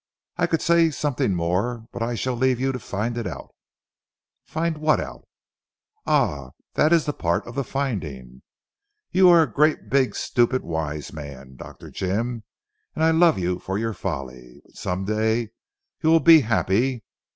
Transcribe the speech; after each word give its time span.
I 0.35 0.47
could 0.47 0.63
say 0.63 0.89
something 0.89 1.35
more 1.35 1.85
but 1.91 2.01
I 2.01 2.15
shall 2.15 2.33
leave 2.33 2.59
you 2.59 2.71
to 2.71 2.79
find 2.79 3.19
it 3.19 3.27
out." 3.27 3.53
"Find 4.47 4.79
what 4.79 4.99
out?" 4.99 5.27
"Ah 6.07 6.53
that 6.73 6.91
is 6.91 7.05
part 7.19 7.45
of 7.45 7.53
the 7.53 7.63
finding. 7.63 8.41
You 9.11 9.29
are 9.29 9.43
a 9.43 9.53
great 9.53 9.91
big 9.91 10.15
stupid 10.15 10.63
wise 10.63 11.13
man 11.13 11.55
Dr. 11.55 11.91
Jim, 11.91 12.41
and 12.95 13.03
I 13.03 13.11
love 13.11 13.37
you 13.37 13.59
for 13.59 13.77
your 13.77 13.93
folly. 13.93 14.61
But 14.65 14.73
some 14.75 15.05
day 15.05 15.51
you 16.01 16.09
will 16.09 16.19
be 16.19 16.41
happy. 16.41 17.03